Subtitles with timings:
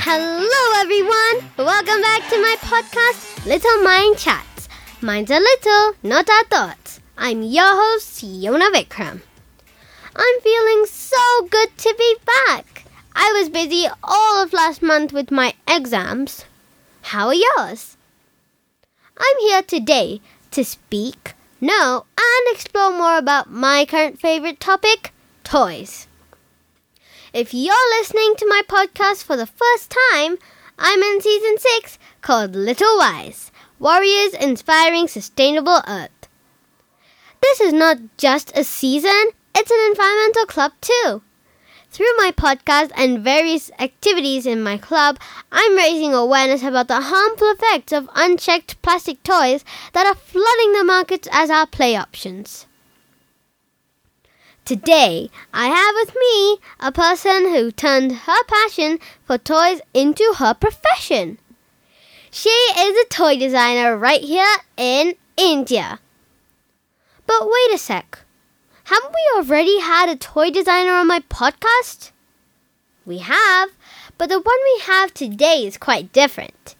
[0.00, 1.44] Hello, everyone.
[1.56, 4.68] Welcome back to my podcast, Little Mind Chats.
[5.00, 6.98] Minds are little, not our thoughts.
[7.16, 9.22] I'm your host, Siona Vikram.
[10.16, 12.16] I'm feeling so good to be
[12.48, 12.86] back.
[13.14, 16.44] I was busy all of last month with my exams.
[17.02, 17.96] How are yours?
[19.16, 25.12] I'm here today to speak, know, and explore more about my current favorite topic
[25.44, 26.06] toys.
[27.32, 30.38] If you're listening to my podcast for the first time,
[30.78, 36.10] I'm in season 6 called Little Wise Warriors Inspiring Sustainable Earth.
[37.42, 41.22] This is not just a season, it's an environmental club too.
[41.90, 45.18] Through my podcast and various activities in my club,
[45.50, 49.64] I'm raising awareness about the harmful effects of unchecked plastic toys
[49.94, 52.66] that are flooding the markets as our play options.
[54.66, 60.52] Today, I have with me a person who turned her passion for toys into her
[60.52, 61.38] profession.
[62.30, 66.00] She is a toy designer right here in India.
[67.26, 68.18] But wait a sec.
[68.88, 72.10] Haven't we already had a toy designer on my podcast?
[73.04, 73.68] We have,
[74.16, 76.74] but the one we have today is quite different.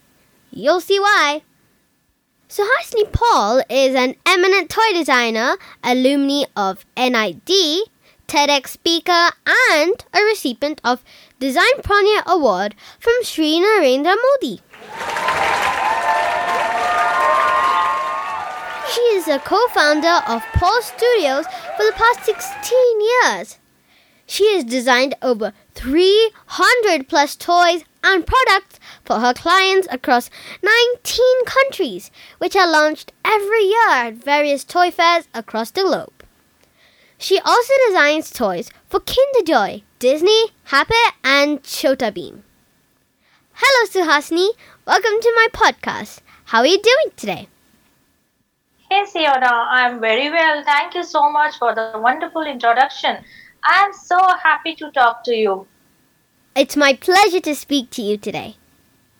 [0.49, 1.43] You'll see why.
[2.47, 7.51] So, Suhasini Paul is an eminent toy designer, alumni of NID,
[8.27, 11.03] TEDx speaker, and a recipient of
[11.39, 14.61] Design Pranya Award from Sri Narendra Modi.
[18.91, 21.45] She is a co-founder of Paul Studios
[21.77, 23.59] for the past 16 years.
[24.25, 30.31] She has designed over 300 plus toys and products for her clients across
[30.63, 36.23] 19 countries, which are launched every year at various toy fairs across the globe.
[37.19, 42.41] She also designs toys for Kinder Joy, Disney, Happy, and Chhota Bheem.
[43.53, 44.49] Hello, Suhasini.
[44.87, 46.21] Welcome to my podcast.
[46.45, 47.49] How are you doing today?
[48.91, 50.63] Hey, Siona, I'm very well.
[50.63, 53.23] Thank you so much for the wonderful introduction.
[53.63, 55.67] I'm so happy to talk to you.
[56.55, 58.55] It's my pleasure to speak to you today.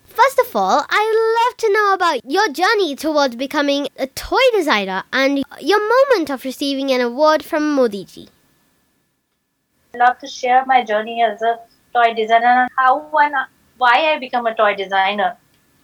[0.06, 5.03] First of all, I'd love to know about your journey towards becoming a toy designer
[5.13, 8.28] and your moment of receiving an award from Modi ji.
[9.94, 11.59] I'd love to share my journey as a
[11.94, 13.36] toy designer and how and
[13.78, 15.38] why I become a toy designer.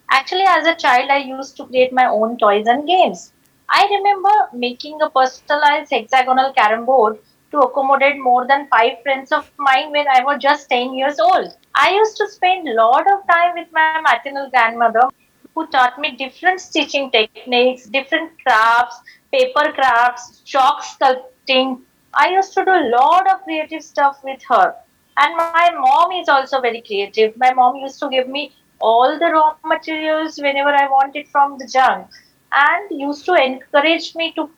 [0.10, 3.32] Actually, as a child, I used to create my own toys and games.
[3.70, 7.18] I remember making a personalized hexagonal carom board
[7.52, 11.56] to accommodate more than five friends of mine when I was just 10 years old.
[11.74, 15.10] I used to spend a lot of time with my maternal grandmother
[15.54, 19.00] who taught me different stitching techniques, different crafts,
[19.32, 21.82] paper crafts, chalk sculpting.
[22.14, 24.76] I used to do a lot of creative stuff with her.
[25.18, 27.36] And my mom is also very creative.
[27.38, 31.66] My mom used to give me all the raw materials whenever I wanted from the
[31.66, 32.08] junk
[32.56, 34.50] and used to encourage me to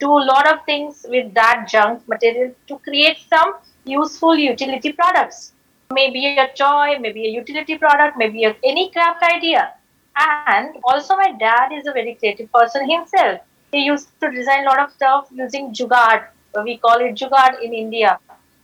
[0.00, 3.54] do a lot of things with that junk material to create some
[3.84, 5.52] useful utility products.
[5.92, 9.72] Maybe a toy, maybe a utility product, maybe a, any craft idea.
[10.16, 13.40] And also, my dad is a very creative person himself.
[13.72, 16.26] He used to design a lot of stuff using jugaad.
[16.64, 18.18] We call it jugaad in India.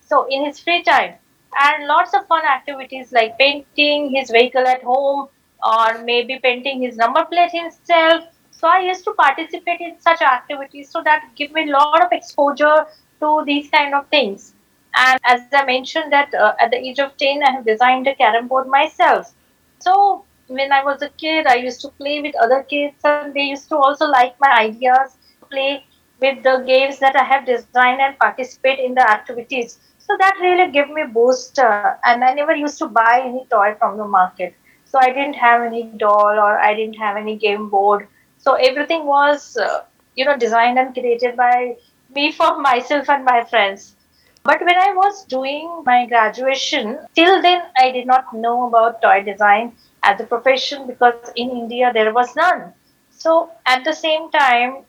[0.07, 1.15] So, in his free time,
[1.57, 5.29] and lots of fun activities like painting his vehicle at home
[5.63, 8.25] or maybe painting his number plate himself
[8.61, 12.13] so I used to participate in such activities so that give me a lot of
[12.13, 12.87] exposure
[13.21, 14.55] to these kind of things.
[14.97, 18.15] And as I mentioned that uh, at the age of 10, I have designed a
[18.15, 19.35] carom board myself.
[19.81, 23.43] So when I was a kid, I used to play with other kids and they
[23.43, 25.17] used to also like my ideas,
[25.51, 25.85] play
[26.21, 29.79] with the games that I have designed and participate in the activities.
[29.99, 31.59] So that really gave me boost.
[31.59, 34.55] Uh, and I never used to buy any toy from the market.
[34.85, 38.07] So I didn't have any doll or I didn't have any game board
[38.45, 39.85] so everything was, uh,
[40.17, 41.77] you know, designed and created by
[42.15, 43.97] me for myself and my friends.
[44.45, 49.23] But when I was doing my graduation, till then I did not know about toy
[49.23, 49.73] design
[50.03, 52.75] as a profession because in India there was none.
[53.11, 54.85] So at the same time,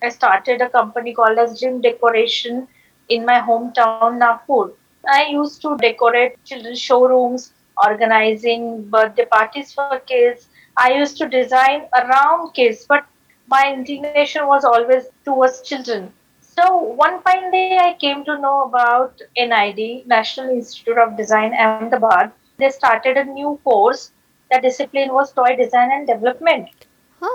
[0.00, 2.68] I started a company called as Dream Decoration
[3.08, 4.72] in my hometown Nagpur.
[5.08, 7.52] I used to decorate children's showrooms,
[7.84, 13.04] organizing birthday parties for kids, I used to design around kids, but
[13.48, 16.12] my inclination was always towards children.
[16.40, 22.32] So one fine day, I came to know about NID, National Institute of Design, Ahmedabad.
[22.58, 24.12] They started a new course.
[24.50, 26.68] The discipline was toy design and development.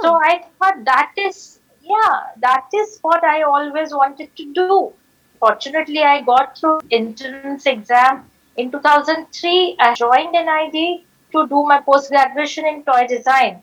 [0.01, 4.93] So I thought that is, yeah, that is what I always wanted to do.
[5.39, 9.75] fortunately, I got through entrance exam in 2003.
[9.79, 11.03] I joined NID
[11.37, 13.61] to do my post graduation in toy design.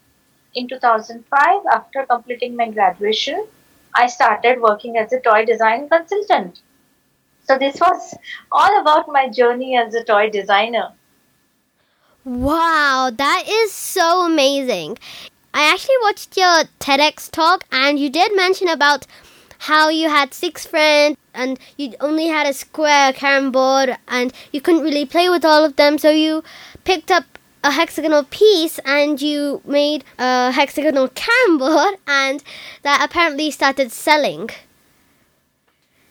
[0.55, 3.47] In 2005, after completing my graduation,
[3.95, 6.61] I started working as a toy design consultant.
[7.47, 8.15] So, this was
[8.51, 10.93] all about my journey as a toy designer.
[12.25, 14.97] Wow, that is so amazing.
[15.53, 19.07] I actually watched your TEDx talk and you did mention about
[19.59, 24.61] how you had six friends and you only had a square carom board and you
[24.61, 26.43] couldn't really play with all of them, so you
[26.85, 27.34] picked up
[27.65, 31.09] a hexagonal piece and you made a hexagonal
[31.59, 32.45] board and
[32.83, 34.51] that apparently started selling.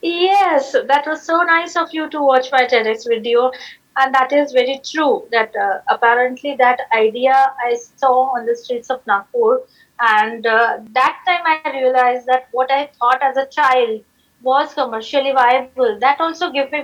[0.01, 3.51] Yes, that was so nice of you to watch my TEDx video.
[3.95, 8.89] And that is very true that uh, apparently that idea I saw on the streets
[8.89, 9.61] of Nagpur.
[9.99, 14.03] And uh, that time I realized that what I thought as a child
[14.41, 15.99] was commercially viable.
[15.99, 16.81] That also gave me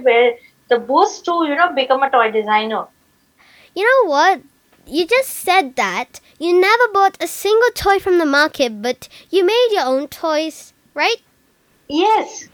[0.69, 2.86] the boost to, you know, become a toy designer.
[3.75, 4.42] You know what?
[4.89, 9.45] You just said that you never bought a single toy from the market, but you
[9.45, 11.18] made your own toys, right?
[11.88, 12.47] Yes.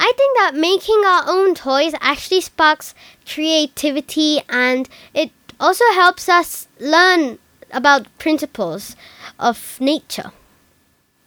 [0.00, 2.94] I think that making our own toys actually sparks
[3.26, 7.38] creativity and it also helps us learn
[7.70, 8.96] about principles
[9.38, 10.32] of nature.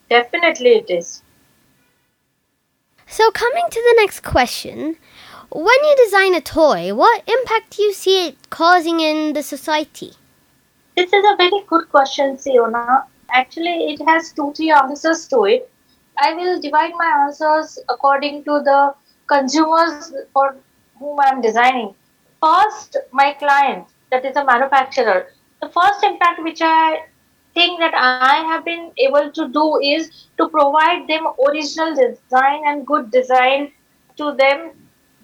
[0.09, 1.21] Definitely, it is.
[3.07, 4.97] So, coming to the next question,
[5.55, 10.11] when you design a toy, what impact do you see it causing in the society?
[10.97, 13.05] This is a very good question, Siona.
[13.29, 15.71] Actually, it has two, three answers to it.
[16.19, 18.95] I will divide my answers according to the
[19.27, 20.57] consumers for
[20.99, 21.95] whom I am designing.
[22.43, 25.27] First, my client, that is a manufacturer.
[25.61, 27.05] The first impact which I
[27.53, 32.85] think that I have been able to do is to provide them original design and
[32.85, 33.71] good design
[34.17, 34.71] to them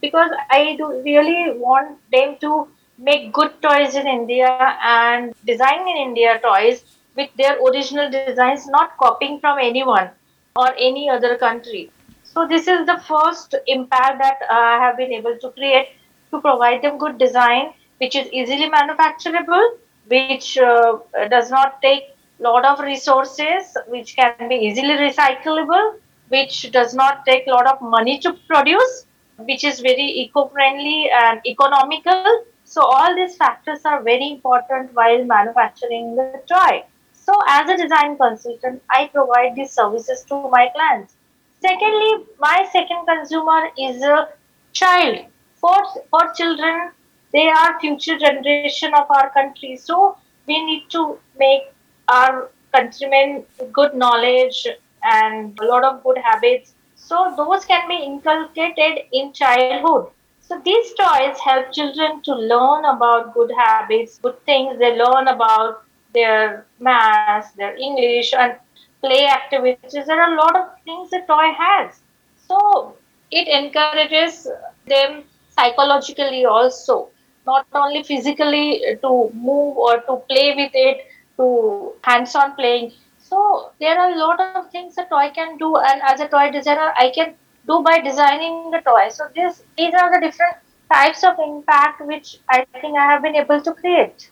[0.02, 2.68] because I do really want them to
[2.98, 6.84] make good toys in India and design in India toys
[7.16, 10.10] with their original designs, not copying from anyone
[10.56, 11.92] or any other country.
[12.24, 15.90] So this is the first impact that I have been able to create
[16.32, 19.78] to provide them good design, which is easily manufacturable,
[20.08, 20.98] which uh,
[21.30, 22.04] does not take
[22.40, 25.94] lot of resources which can be easily recyclable
[26.30, 29.06] which does not take a lot of money to produce
[29.46, 32.46] which is very eco-friendly and economical.
[32.64, 36.84] So all these factors are very important while manufacturing the toy.
[37.14, 41.16] So as a design consultant i provide these services to my clients.
[41.62, 44.30] Secondly my second consumer is a
[44.74, 45.26] child.
[45.56, 45.78] For
[46.10, 46.92] for children
[47.34, 49.78] they are future generation of our country.
[49.78, 50.18] So
[50.48, 51.64] we need to make
[52.08, 54.68] our countrymen good knowledge
[55.04, 56.74] and a lot of good habits.
[57.12, 60.12] So those can be inculcated in childhood.
[60.40, 64.80] So these toys help children to learn about good habits, good things.
[64.80, 68.56] They learn about their maths, their English, and
[69.02, 70.06] play activities.
[70.06, 72.00] There are a lot of things the toy has.
[72.48, 72.96] So
[73.30, 74.48] it encourages
[74.88, 77.10] them psychologically also,
[77.46, 82.94] not only physically to move or to play with it, to hands-on playing.
[83.32, 86.52] So there are a lot of things a toy can do, and as a toy
[86.52, 87.34] designer, I can
[87.66, 89.08] do by designing the toy.
[89.08, 90.58] So this these are the different
[90.92, 94.30] types of impact which I think I have been able to create.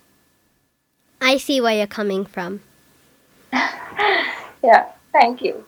[1.21, 2.59] I see where you're coming from.
[3.53, 5.63] yeah, thank you.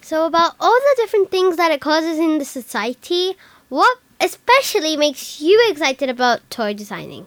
[0.00, 3.36] So, about all the different things that it causes in the society,
[3.68, 7.26] what especially makes you excited about toy designing?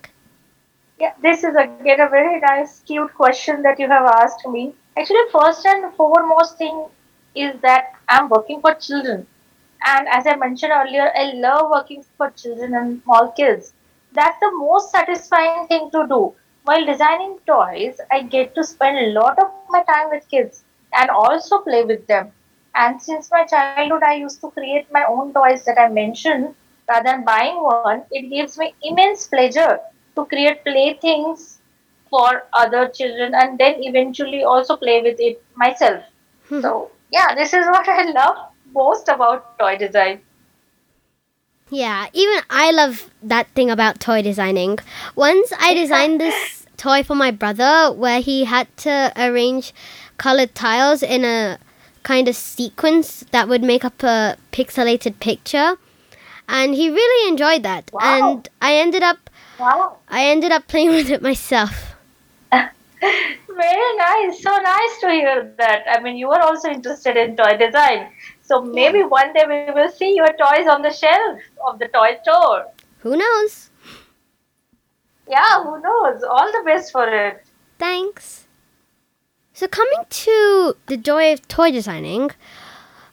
[0.97, 4.75] Yeah, this is again a very nice, cute question that you have asked me.
[4.98, 6.86] Actually, first and foremost thing
[7.36, 9.27] is that I'm working for children.
[9.86, 13.74] And as I mentioned earlier, I love working for children and small kids.
[14.13, 16.34] That's the most satisfying thing to do.
[16.63, 20.50] While designing toys, I get to spend a lot of my time with kids
[20.93, 22.31] and also play with them.
[22.75, 26.55] And since my childhood, I used to create my own toys that I mentioned
[26.88, 29.79] rather than buying one, it gives me immense pleasure
[30.15, 31.58] to create playthings
[32.09, 36.03] for other children and then eventually also play with it myself.
[36.47, 36.61] Hmm.
[36.61, 38.37] So, yeah, this is what I love
[38.73, 40.21] most about toy design.
[41.69, 44.79] Yeah, even I love that thing about toy designing.
[45.15, 49.73] Once I designed this toy for my brother where he had to arrange
[50.17, 51.59] colored tiles in a
[52.03, 55.77] kind of sequence that would make up a pixelated picture.
[56.47, 57.91] And he really enjoyed that.
[57.93, 58.31] Wow.
[58.31, 59.97] And I ended up Wow.
[60.07, 61.88] I ended up playing with it myself.
[63.01, 64.41] Very nice.
[64.41, 65.83] So nice to hear that.
[65.89, 68.11] I mean, you are also interested in toy design.
[68.41, 72.17] So maybe one day we will see your toys on the shelf of the toy
[72.23, 72.65] store.
[72.99, 73.69] Who knows?
[75.29, 76.23] Yeah, who knows?
[76.23, 77.45] All the best for it.
[77.77, 78.47] Thanks.
[79.53, 82.31] So, coming to the joy of toy designing,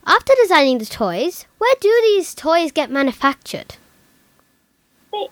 [0.07, 3.77] after designing the toys, where do these toys get manufactured?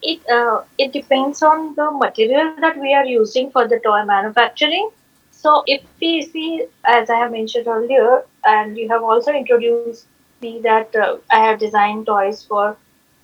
[0.03, 4.91] It uh, it depends on the material that we are using for the toy manufacturing.
[5.31, 10.07] So if we see, as I have mentioned earlier, and you have also introduced
[10.41, 12.77] me that uh, I have designed toys for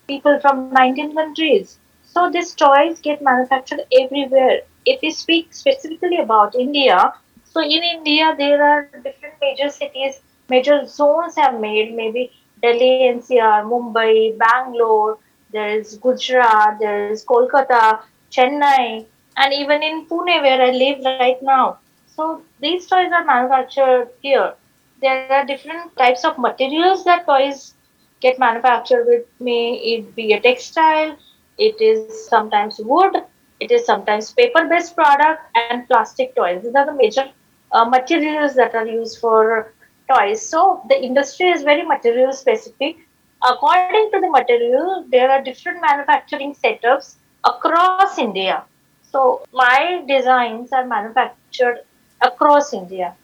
[0.07, 1.79] people from 19 countries.
[2.05, 4.61] So these toys get manufactured everywhere.
[4.85, 7.13] If we speak specifically about India,
[7.45, 13.65] so in India there are different major cities, major zones have made maybe Delhi, NCR,
[13.65, 15.19] Mumbai, Bangalore,
[15.53, 21.43] there is Gujarat, there is Kolkata, Chennai, and even in Pune where I live right
[21.43, 21.79] now.
[22.07, 24.55] So these toys are manufactured here.
[25.01, 27.75] There are different types of materials that toys
[28.21, 29.25] get manufactured with.
[29.41, 31.17] May it be a textile,
[31.59, 33.17] it is sometimes wood,
[33.61, 36.63] it is sometimes paper-based product, and plastic toys.
[36.63, 37.31] These are the major
[37.73, 39.73] uh, materials that are used for
[40.13, 40.47] toys.
[40.47, 42.99] So the industry is very material specific
[43.43, 48.65] according to the material, there are different manufacturing setups across India.
[49.03, 51.81] So my designs are manufactured
[52.21, 53.15] across India.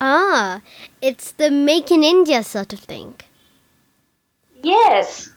[0.00, 0.60] Ah,
[1.00, 3.14] it's the make in India sort of thing.
[4.62, 5.30] Yes.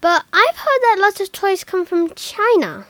[0.00, 2.86] But I've heard that lots of toys come from China.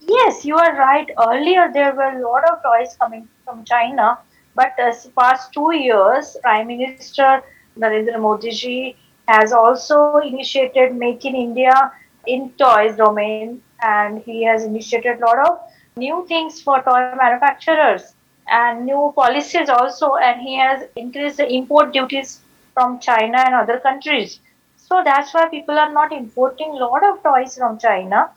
[0.00, 1.10] Yes, you are right.
[1.28, 4.18] Earlier there were a lot of toys coming from China,
[4.54, 7.42] but as past two years, Prime Minister
[7.78, 8.96] Narendra Modi ji
[9.28, 11.92] has also initiated Make in India
[12.26, 15.60] in toys domain and he has initiated a lot of
[15.96, 18.14] new things for toy manufacturers
[18.48, 22.40] and new policies also and he has increased the import duties
[22.74, 24.40] from China and other countries.
[24.76, 28.30] So that's why people are not importing a lot of toys from China,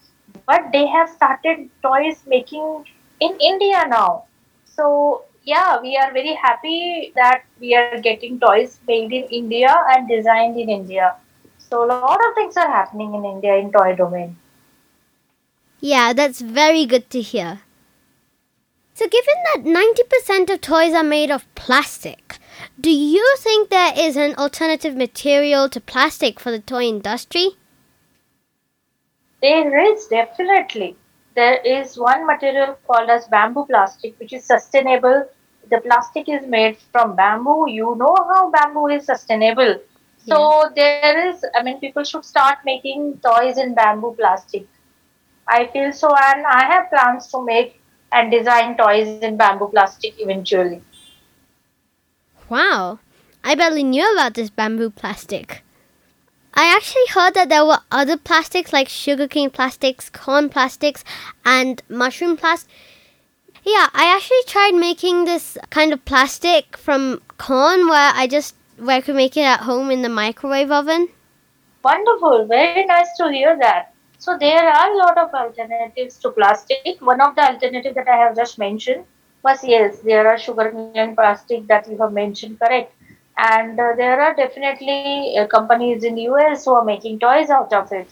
[0.46, 2.86] but they have started toys making
[3.20, 4.26] in India now.
[4.66, 10.08] So yeah, we are very happy that we are getting toys made in India and
[10.10, 11.16] designed in India.
[11.58, 14.36] So a lot of things are happening in India in toy domain.
[15.80, 17.62] Yeah, that's very good to hear.
[18.94, 22.40] So, given that 90% of toys are made of plastic,
[22.82, 27.52] do you think there is an alternative material to plastic for the toy industry?
[29.42, 30.98] There is definitely.
[31.36, 35.26] There is one material called as bamboo plastic, which is sustainable
[35.70, 37.70] the plastic is made from bamboo.
[37.70, 39.80] You know how bamboo is sustainable.
[40.18, 44.68] So there is, I mean, people should start making toys in bamboo plastic.
[45.48, 47.82] I feel so, and I have plans to make
[48.12, 50.82] and design toys in bamboo plastic eventually.
[52.50, 53.00] Wow,
[53.44, 55.64] I barely knew about this bamboo plastic.
[56.54, 61.04] I actually heard that there were other plastics like sugarcane plastics, corn plastics,
[61.46, 62.74] and mushroom plastics
[63.68, 68.96] yeah, I actually tried making this kind of plastic from corn where I just where
[68.98, 71.10] I could make it at home in the microwave oven.
[71.84, 73.94] Wonderful, very nice to hear that.
[74.20, 77.02] So there are a lot of alternatives to plastic.
[77.02, 79.04] One of the alternatives that I have just mentioned
[79.44, 82.94] was yes, there are sugar cane plastic that you have mentioned, correct?
[83.38, 87.92] And uh, there are definitely uh, companies in US who are making toys out of
[87.92, 88.08] it.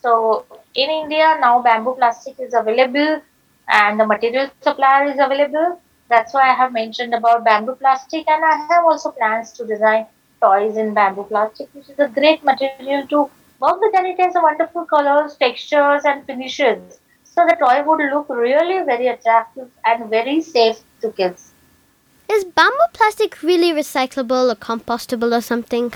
[0.00, 3.20] So in India now bamboo plastic is available
[3.68, 5.80] and the material supplier is available.
[6.08, 10.06] That's why I have mentioned about bamboo plastic, and I have also plans to design
[10.40, 13.30] toys in bamboo plastic, which is a great material to
[13.60, 17.00] work with, and it has a wonderful colors, textures, and finishes.
[17.24, 21.52] So the toy would look really very attractive and very safe to kids.
[22.30, 25.92] Is bamboo plastic really recyclable or compostable or something?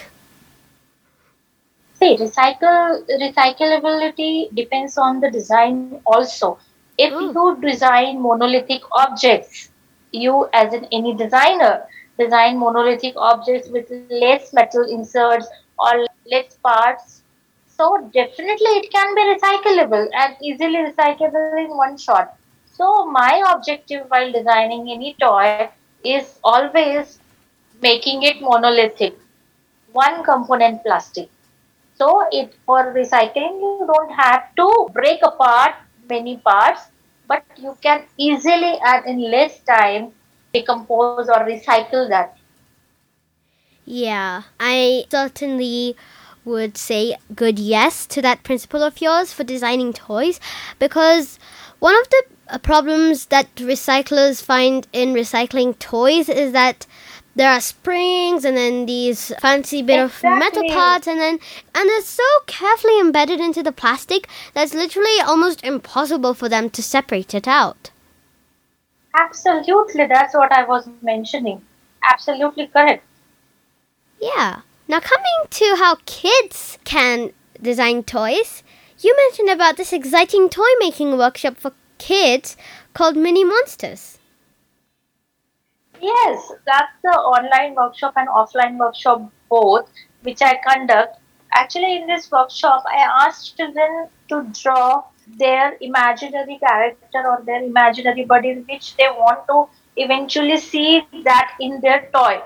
[2.01, 6.59] See, recycle recyclability depends on the design also
[6.99, 7.33] if oh.
[7.33, 9.71] you design monolithic objects,
[10.13, 11.87] you as in any designer
[12.19, 15.47] design monolithic objects with less metal inserts
[15.79, 17.23] or less parts,
[17.69, 22.37] so definitely it can be recyclable and easily recyclable in one shot.
[22.73, 25.71] So my objective while designing any toy
[26.05, 27.21] is always
[27.81, 29.17] making it monolithic,
[29.93, 31.29] one component plastic.
[31.95, 35.75] So it for recycling you don't have to break apart
[36.09, 36.83] many parts,
[37.27, 40.13] but you can easily and in less time
[40.53, 42.37] decompose or recycle that.
[43.85, 45.97] Yeah, I certainly
[46.45, 50.41] would say good yes to that principle of yours for designing toys
[50.79, 51.39] because
[51.79, 56.87] one of the uh, problems that recyclers find in recycling toys is that
[57.39, 61.35] there are springs and then these fancy bit of metal parts and then
[61.73, 66.69] and it's so carefully embedded into the plastic that it's literally almost impossible for them
[66.69, 67.91] to separate it out.
[69.15, 71.63] Absolutely, that's what I was mentioning.
[72.03, 73.05] Absolutely correct.
[74.21, 74.63] Yeah.
[74.89, 78.65] Now coming to how kids can design toys,
[78.99, 82.57] you mentioned about this exciting toy making workshop for kids
[82.95, 84.18] called Mini Monsters.
[86.01, 89.89] Yes, that's the online workshop and offline workshop both,
[90.23, 91.19] which I conduct.
[91.55, 95.05] Actually, in this workshop, I asked children to draw
[95.39, 101.81] their imaginary character or their imaginary body, which they want to eventually see that in
[101.81, 102.41] their toy.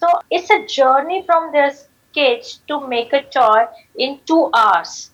[0.00, 5.10] So it's a journey from their sketch to make a toy in two hours.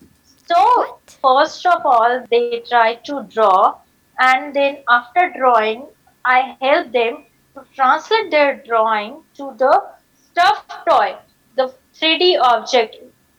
[0.47, 3.79] So first of all, they try to draw,
[4.19, 5.87] and then after drawing,
[6.25, 9.83] I help them to translate their drawing to the
[10.15, 11.17] stuffed toy,
[11.57, 12.97] the 3D object.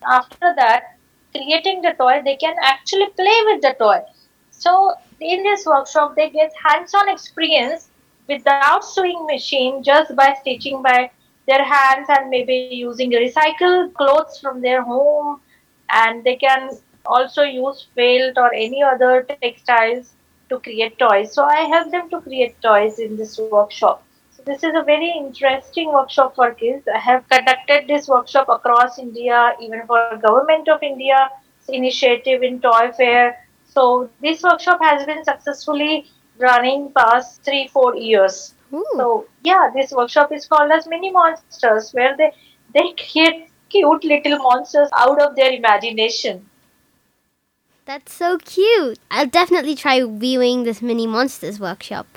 [0.08, 0.98] After that,
[1.32, 4.02] creating the toy, they can actually play with the toy.
[4.52, 7.90] So in this workshop, they get hands-on experience
[8.28, 11.12] without sewing machine, just by stitching by
[11.48, 15.42] their hands and maybe using recycled clothes from their home,
[15.90, 16.70] and they can
[17.06, 20.14] also use felt or any other textiles
[20.54, 21.34] to create toys.
[21.34, 24.04] So I help them to create toys in this workshop.
[24.32, 26.88] So this is a very interesting workshop for kids.
[26.94, 31.30] I have conducted this workshop across India, even for Government of India
[31.68, 33.38] initiative in Toy Fair.
[33.66, 36.06] So this workshop has been successfully
[36.38, 38.54] running past three, four years.
[38.74, 38.86] Ooh.
[38.98, 42.32] So yeah, this workshop is called as Mini Monsters, where they
[42.74, 46.46] they create cute little monsters out of their imagination.
[47.86, 48.98] That's so cute.
[49.12, 52.08] I'll definitely try viewing this Mini Monsters workshop.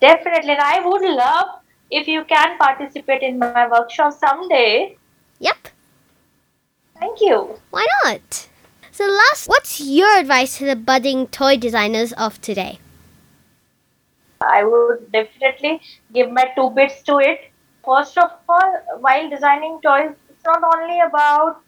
[0.00, 4.96] Definitely, and I would love if you can participate in my workshop someday.
[5.38, 5.68] Yep.
[6.98, 7.56] Thank you.
[7.70, 8.48] Why not?
[8.90, 12.80] So, last, what's your advice to the budding toy designers of today?
[14.42, 15.80] I would definitely
[16.12, 17.50] give my two bits to it.
[17.84, 21.62] First of all, while designing toys, it's not only about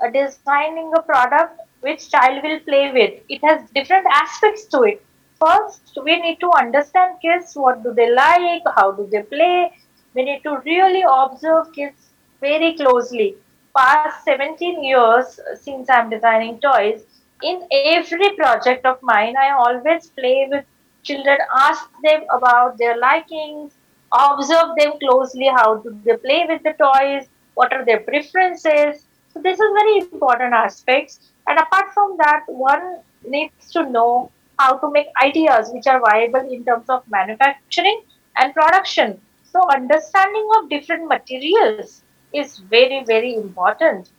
[0.00, 3.20] uh, designing a product which child will play with.
[3.28, 5.04] It has different aspects to it.
[5.40, 7.54] First, we need to understand kids.
[7.54, 8.62] What do they like?
[8.76, 9.72] How do they play?
[10.14, 12.10] We need to really observe kids
[12.40, 13.36] very closely.
[13.76, 17.02] Past 17 years uh, since I'm designing toys,
[17.42, 20.64] in every project of mine, I always play with
[21.04, 23.72] children, ask them about their likings,
[24.12, 29.04] observe them closely, how do they play with the toys, what are their preferences.
[29.32, 31.20] So this is very important aspects.
[31.46, 36.48] And apart from that, one needs to know how to make ideas which are viable
[36.50, 38.02] in terms of manufacturing
[38.36, 39.20] and production.
[39.44, 44.10] So understanding of different materials is very, very important.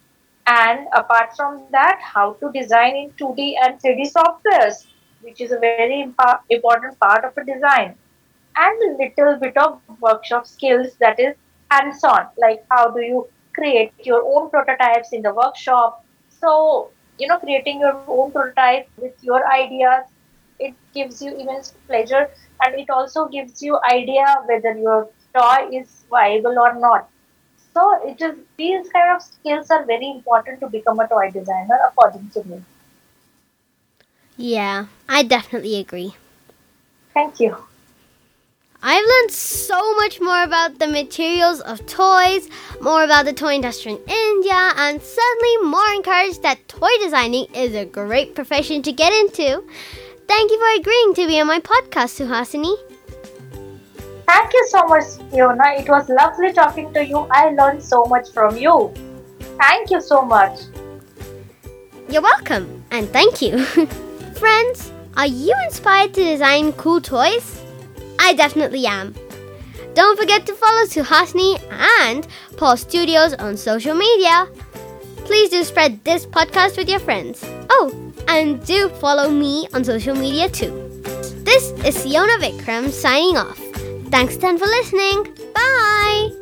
[0.47, 4.87] And apart from that, how to design in 2D and 3D softwares,
[5.21, 7.95] which is a very impa- important part of a design.
[8.55, 11.35] And little bit of workshop skills that is
[11.69, 13.27] hands on, like how do you
[13.59, 16.05] create your own prototypes in the workshop.
[16.41, 20.05] So, you know, creating your own prototype with your ideas,
[20.59, 22.27] it gives you immense pleasure
[22.63, 27.09] and it also gives you idea whether your toy is viable or not.
[27.73, 31.79] So it is these kind of skills are very important to become a toy designer
[31.87, 32.63] according to me.
[34.37, 36.15] Yeah, I definitely agree.
[37.13, 37.68] Thank you.
[38.81, 42.47] I've learned so much more about the materials of toys,
[42.79, 47.75] more about the toy industry in India, and suddenly more encouraged that toy designing is
[47.75, 49.65] a great profession to get into.
[50.29, 52.73] Thank you for agreeing to be on my podcast, Suhasini.
[54.25, 55.73] Thank you so much, Siona.
[55.77, 57.27] It was lovely talking to you.
[57.31, 58.93] I learned so much from you.
[59.59, 60.57] Thank you so much.
[62.09, 63.65] You're welcome, and thank you.
[64.35, 67.58] Friends, are you inspired to design cool toys?
[68.19, 69.15] I definitely am.
[69.95, 71.59] Don't forget to follow Suhasini
[72.01, 72.27] and
[72.57, 74.47] Paul Studios on social media.
[75.25, 77.43] Please do spread this podcast with your friends.
[77.69, 77.91] Oh,
[78.27, 80.71] and do follow me on social media too.
[81.43, 83.57] This is Siona Vikram signing off.
[84.11, 85.23] Thanks then for listening.
[85.53, 86.38] Bye.